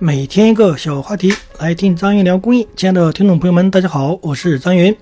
[0.00, 2.66] 每天一个小话题，来听张云聊公益。
[2.74, 4.94] 亲爱的听众朋友们，大家好，我是张云。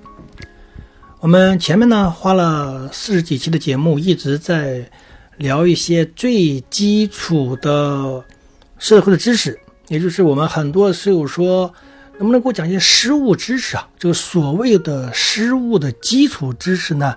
[1.21, 4.91] 我们前面呢花了四十几期的节目，一直在
[5.39, 8.23] 聊一些最基础的
[8.79, 9.59] 社会的知识，
[9.89, 11.73] 也就是我们很多室友说，
[12.19, 13.89] 能不能给我讲一些失物知识啊？
[13.99, 17.17] 这个所谓的失物的基础知识呢，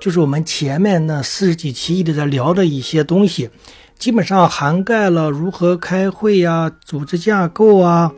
[0.00, 3.50] 就是我们前面那四十几期一直在聊的一些东西。
[3.98, 8.12] 基本上涵盖了如何开会呀、组织架构啊、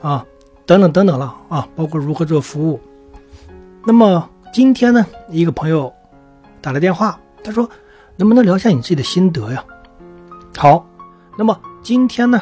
[0.00, 0.24] 啊
[0.64, 2.80] 等等等等了啊，包括如何做服务。
[3.84, 5.92] 那么今天呢，一个朋友
[6.60, 7.68] 打来电话，他说
[8.16, 9.64] ：“能不能聊一下你自己的心得呀？”
[10.56, 10.86] 好，
[11.36, 12.40] 那么今天呢，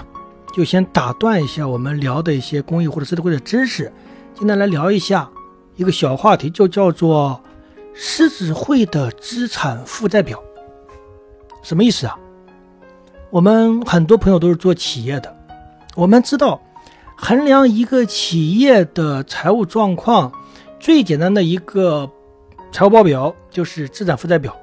[0.52, 3.90] 就先打断一下我们聊的一些公益或者社会的知识，
[4.34, 5.30] 今天来聊一下
[5.76, 7.40] 一个小话题，就叫做
[7.94, 10.42] 狮子会的资产负债表，
[11.62, 12.18] 什么意思啊？
[13.36, 15.36] 我们很多朋友都是做企业的，
[15.94, 16.62] 我们知道，
[17.18, 20.32] 衡量一个企业的财务状况，
[20.80, 22.10] 最简单的一个
[22.72, 24.56] 财务报表就是资产负债表。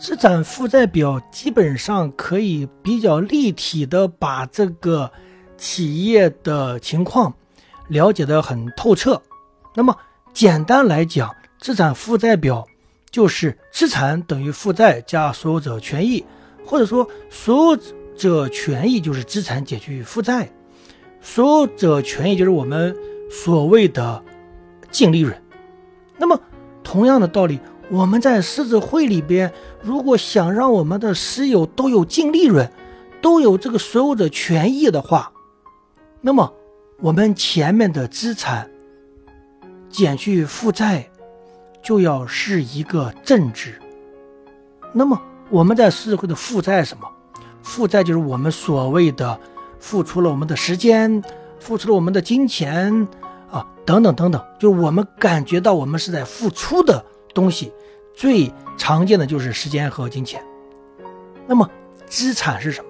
[0.00, 5.12] 资产负债表基本上可以比较立体的把这个
[5.56, 7.32] 企业的情况
[7.86, 9.22] 了解的很透彻。
[9.76, 9.96] 那么
[10.32, 12.66] 简单来讲，资产负债表
[13.12, 16.24] 就是资产等于负债加所有者权益。
[16.64, 17.82] 或者说，所有
[18.16, 20.50] 者权益就是资产减去负债，
[21.20, 22.96] 所有者权益就是我们
[23.30, 24.22] 所谓的
[24.90, 25.42] 净利润。
[26.18, 26.40] 那么，
[26.82, 27.60] 同样的道理，
[27.90, 32.70] 我们在狮子会里边，如果想让我们的私有都有净利润，
[33.20, 35.32] 都有这个所有者权益的话，
[36.20, 36.52] 那么
[37.00, 38.70] 我们前面的资产
[39.88, 41.10] 减去负债
[41.82, 43.80] 就要是一个正值。
[44.92, 45.20] 那么。
[45.50, 47.06] 我们在社会的负债什么？
[47.62, 49.38] 负债就是我们所谓的
[49.78, 51.22] 付出了我们的时间，
[51.58, 53.08] 付出了我们的金钱
[53.50, 57.04] 啊，等等等等，就是我们感觉到我们是在付出的
[57.34, 57.72] 东西，
[58.14, 60.42] 最常见的就是时间和金钱。
[61.46, 61.68] 那么
[62.06, 62.88] 资产是什么？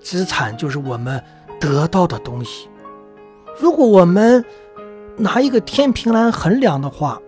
[0.00, 1.22] 资产就是我们
[1.60, 2.68] 得到的东西。
[3.60, 4.44] 如果我们
[5.16, 7.20] 拿一个天平来衡量的话，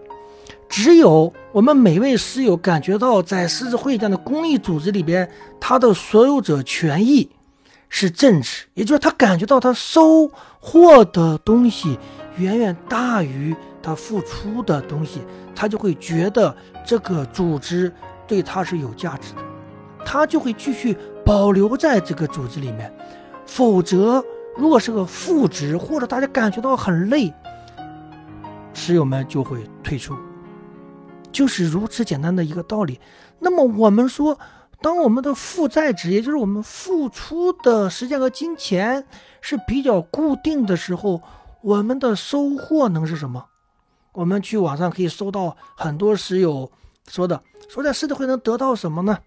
[0.71, 5.29] 只有我们每位师友感觉到，在狮子会这样的公益组织里边，
[5.61, 7.29] 他的所有者权益
[7.89, 11.99] 是正值，也就是他感觉到他收获的东西
[12.37, 15.21] 远远大于他付出的东西，
[15.57, 16.57] 他就会觉得
[16.87, 17.93] 这个组织
[18.29, 19.43] 对他是有价值的，
[20.07, 22.95] 他就会继续保留在这个组织里面。
[23.45, 24.25] 否则，
[24.57, 27.35] 如果是个负值，或者大家感觉到很累，
[28.73, 30.15] 师友们就会退出。
[31.33, 33.01] 就是如此简单的一个道理。
[33.39, 34.39] 那么我们说，
[34.83, 39.07] 当我们的负债值，也就是我们付出的时间和金钱
[39.41, 41.23] 是比较固定的时候，
[41.63, 43.47] 我们的收获能是什么？
[44.13, 46.71] 我们去网上可以搜到很多室友
[47.09, 49.19] 说的，说在狮子会能得到什么呢？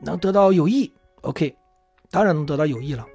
[0.00, 0.92] 能得到友谊
[1.22, 1.56] ，OK，
[2.10, 3.06] 当然能得到友谊了，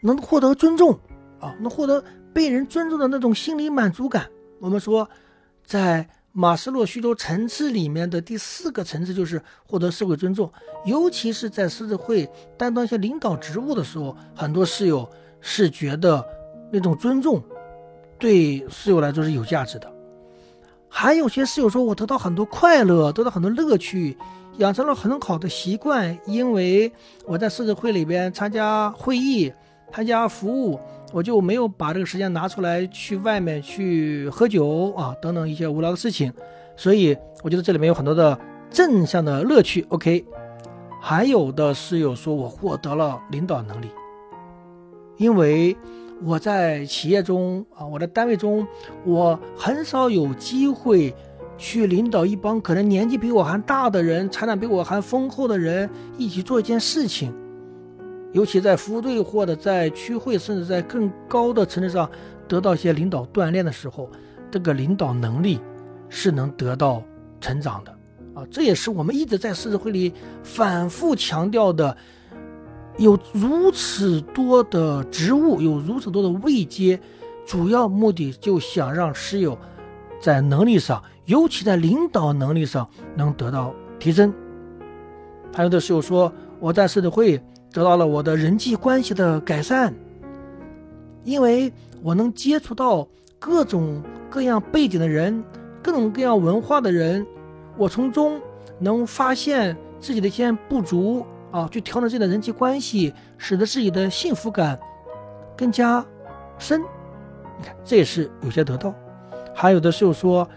[0.00, 0.98] 能获得尊重
[1.38, 4.28] 啊，能获得被人尊重的那种心理满足感。
[4.58, 5.08] 我们说，
[5.64, 10.52] 在马斯洛需求层次里面的第四个层次就是获得社会尊重，
[10.84, 12.28] 尤其是在狮子会
[12.58, 15.08] 担当一些领导职务的时候，很多室友
[15.40, 16.26] 是觉得
[16.72, 17.40] 那种尊重
[18.18, 19.88] 对室友来说是有价值的。
[20.88, 24.18] 还有些室友说，我得到很多快乐，得到很多乐趣，
[24.58, 26.92] 养成了很好的习惯，因为
[27.26, 29.52] 我在狮子会里边参加会议、
[29.92, 30.80] 参加服务。
[31.14, 36.32] 我就没有把这个时间拿出来去外面去喝酒啊，等等一些无聊的事情，
[36.76, 38.36] 所以我觉得这里面有很多的
[38.68, 39.86] 正向的乐趣。
[39.90, 40.24] OK，
[41.00, 43.86] 还有的室友说我获得了领导能力，
[45.16, 45.76] 因为
[46.24, 48.66] 我在企业中啊，我的单位中，
[49.04, 51.14] 我很少有机会
[51.56, 55.88] 去领导一帮可能年纪比我还大的人，财产比我还丰厚的人
[56.18, 57.32] 一起做一件事情。
[58.34, 62.10] 尤其在服务队或者在区会，甚至在更高的层次上
[62.48, 64.10] 得到一些领导锻炼的时候，
[64.50, 65.60] 这个领导能力
[66.08, 67.00] 是能得到
[67.40, 67.92] 成长的
[68.34, 68.44] 啊！
[68.50, 70.12] 这也是我们一直在狮子会里
[70.42, 71.96] 反复强调的。
[72.98, 76.98] 有如此多的职务，有如此多的位阶，
[77.46, 79.56] 主要目的就想让师友
[80.20, 84.34] 在能力上，尤其在领导能力上能得到提升。
[85.52, 87.40] 还有的师友说，我在狮子会。
[87.74, 89.92] 得到了我的人际关系的改善，
[91.24, 91.72] 因为
[92.04, 93.08] 我能接触到
[93.40, 94.00] 各种
[94.30, 95.42] 各样背景的人，
[95.82, 97.26] 各种各样文化的人，
[97.76, 98.40] 我从中
[98.78, 104.78] 能发现自己的一些不足啊，去调整自己的人际关系，使得自己的幸福感
[105.56, 106.06] 更加
[106.56, 106.80] 深。
[107.58, 108.94] 你看，这也是有些得到。
[109.52, 110.48] 还有的时候说，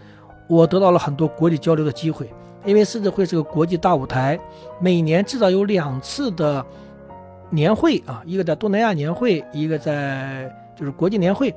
[0.46, 2.32] 我得到了很多国际交流的机会，
[2.64, 4.38] 因为狮子会是个国际大舞台，
[4.80, 6.64] 每年至少有两次的
[7.50, 11.54] 年会啊，一个在东南亚年会，一个在就是国际年会，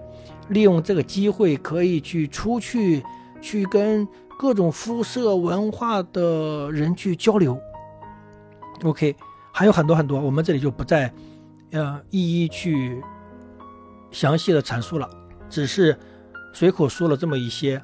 [0.49, 3.03] 利用这个机会可以去出去，
[3.41, 4.07] 去跟
[4.39, 7.59] 各种肤色文化的人去交流。
[8.83, 9.15] OK，
[9.53, 11.11] 还有很多很多，我们这里就不再
[11.71, 13.01] 呃一一去
[14.11, 15.09] 详细的阐述了，
[15.49, 15.97] 只是。
[16.53, 17.81] 随口说了这么一些，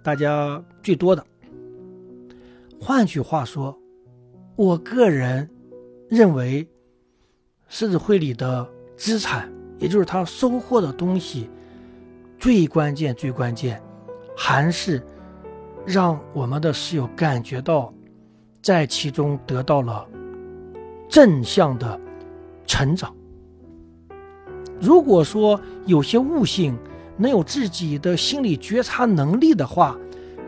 [0.00, 1.26] 大家最多的。
[2.80, 3.76] 换句话说，
[4.54, 5.50] 我个人
[6.08, 6.68] 认为，
[7.68, 11.50] 狮子会里的资产，也就是他收获的东西，
[12.38, 13.82] 最关键、最关键，
[14.36, 15.02] 还是
[15.84, 17.92] 让我们的室友感觉到，
[18.62, 20.06] 在其中得到了
[21.08, 22.00] 正向的
[22.66, 23.14] 成长。
[24.80, 26.78] 如果说有些悟性，
[27.16, 29.96] 能有自己的心理觉察能力的话，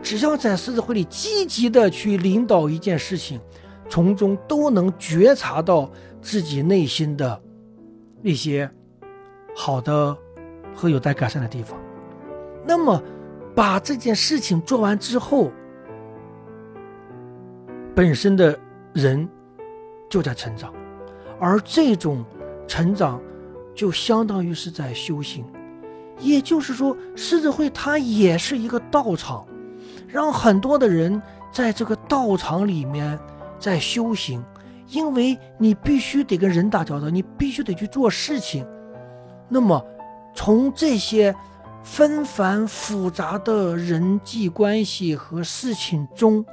[0.01, 3.41] 只要在狮子会里积极的去领导一件事情，
[3.89, 5.89] 从中都能觉察到
[6.21, 7.41] 自己内心的
[8.21, 8.69] 一些
[9.55, 10.15] 好的
[10.75, 11.79] 和有待改善的地方。
[12.65, 13.01] 那么，
[13.55, 15.51] 把这件事情做完之后，
[17.95, 18.57] 本身的
[18.93, 19.27] 人
[20.09, 20.73] 就在成长，
[21.39, 22.23] 而这种
[22.67, 23.21] 成长
[23.73, 25.45] 就相当于是在修行。
[26.19, 29.47] 也就是说，狮子会它也是一个道场，
[30.07, 33.17] 让很多的人在这个道场里面
[33.57, 34.43] 在修行，
[34.89, 38.67] 因为你必须得跟人打交道，你必须得去做事情。
[39.47, 39.85] 那么，
[40.35, 41.35] 从这些
[41.83, 46.45] 纷繁复杂的人际关系和事情中，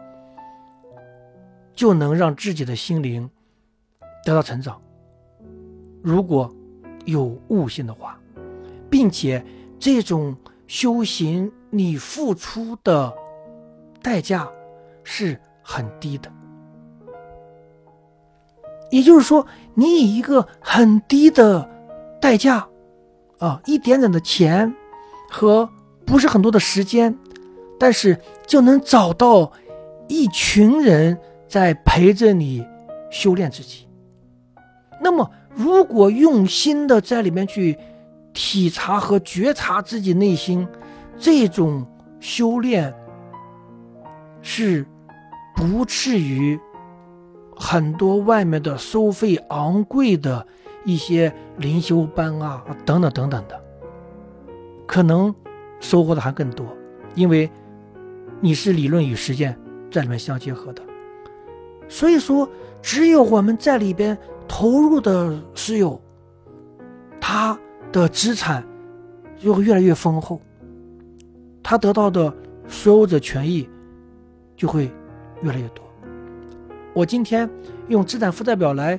[1.74, 3.28] 就能让自己的心灵
[4.24, 4.80] 得到成长。
[6.02, 6.54] 如果
[7.04, 8.18] 有悟性的话。
[8.88, 9.44] 并且，
[9.80, 10.36] 这种
[10.68, 13.12] 修行你付出的
[14.00, 14.48] 代价
[15.02, 16.32] 是很低的。
[18.90, 21.70] 也就是说，你以一个很低的
[22.20, 22.68] 代价，
[23.38, 24.74] 啊，一点点的钱
[25.30, 25.68] 和
[26.04, 27.16] 不是很多的时间，
[27.78, 29.52] 但是就能找到
[30.08, 31.18] 一群人
[31.48, 32.66] 在陪着你
[33.10, 33.88] 修炼自己。
[35.00, 37.78] 那么，如果用心的在里面去。
[38.38, 40.68] 体察和觉察自己内心，
[41.18, 41.86] 这种
[42.20, 42.92] 修炼
[44.42, 44.86] 是
[45.56, 46.60] 不至于
[47.56, 50.46] 很多外面的收费昂贵的
[50.84, 53.60] 一些灵修班啊等等等等的，
[54.86, 55.34] 可能
[55.80, 56.66] 收获的还更多，
[57.14, 57.50] 因为
[58.40, 59.58] 你是理论与实践
[59.90, 60.82] 在里面相结合的。
[61.88, 62.48] 所以说，
[62.82, 64.16] 只有我们在里边
[64.46, 66.00] 投入的是有
[67.20, 67.58] 他。
[67.92, 68.62] 的资产
[69.38, 70.40] 就会越来越丰厚，
[71.62, 72.34] 他得到的
[72.68, 73.66] 所有者权益
[74.54, 74.90] 就会
[75.40, 75.85] 越来越多。
[76.96, 77.46] 我今天
[77.88, 78.98] 用资产负债表来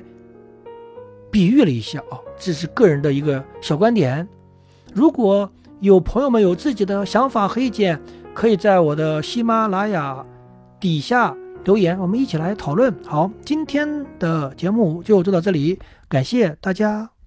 [1.32, 4.28] 比喻了一下啊，这是个人的一个小观点。
[4.94, 5.50] 如果
[5.80, 8.00] 有朋友们有自己的想法和意见，
[8.32, 10.24] 可以在我的喜马拉雅
[10.78, 12.94] 底下留言，我们一起来讨论。
[13.04, 17.17] 好，今天的节目就做到这里，感谢大家。